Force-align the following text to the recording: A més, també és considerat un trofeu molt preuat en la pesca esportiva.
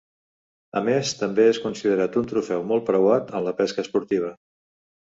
A 0.79 0.81
més, 0.87 1.11
també 1.19 1.45
és 1.51 1.59
considerat 1.67 2.19
un 2.23 2.27
trofeu 2.33 2.67
molt 2.73 2.89
preuat 2.91 3.33
en 3.39 3.49
la 3.53 3.57
pesca 3.63 3.89
esportiva. 3.89 4.37